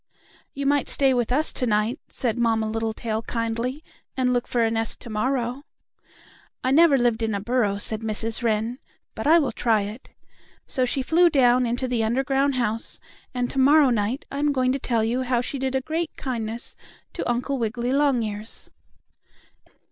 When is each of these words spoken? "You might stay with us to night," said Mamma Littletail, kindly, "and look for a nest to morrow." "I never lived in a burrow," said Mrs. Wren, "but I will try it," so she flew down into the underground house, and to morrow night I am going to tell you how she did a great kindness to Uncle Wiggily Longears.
"You 0.55 0.65
might 0.65 0.89
stay 0.89 1.13
with 1.13 1.31
us 1.31 1.53
to 1.53 1.67
night," 1.67 1.99
said 2.07 2.35
Mamma 2.35 2.67
Littletail, 2.67 3.21
kindly, 3.21 3.83
"and 4.17 4.33
look 4.33 4.47
for 4.47 4.63
a 4.63 4.71
nest 4.71 4.99
to 5.01 5.11
morrow." 5.11 5.61
"I 6.63 6.71
never 6.71 6.97
lived 6.97 7.21
in 7.21 7.35
a 7.35 7.39
burrow," 7.39 7.77
said 7.77 8.01
Mrs. 8.01 8.41
Wren, 8.41 8.79
"but 9.13 9.27
I 9.27 9.37
will 9.37 9.51
try 9.51 9.81
it," 9.83 10.09
so 10.65 10.85
she 10.85 11.03
flew 11.03 11.29
down 11.29 11.67
into 11.67 11.87
the 11.87 12.03
underground 12.03 12.55
house, 12.55 12.99
and 13.35 13.47
to 13.51 13.59
morrow 13.59 13.91
night 13.91 14.25
I 14.31 14.39
am 14.39 14.51
going 14.53 14.71
to 14.71 14.79
tell 14.79 15.03
you 15.03 15.21
how 15.21 15.39
she 15.39 15.59
did 15.59 15.75
a 15.75 15.81
great 15.81 16.17
kindness 16.17 16.75
to 17.13 17.29
Uncle 17.29 17.59
Wiggily 17.59 17.93
Longears. 17.93 18.71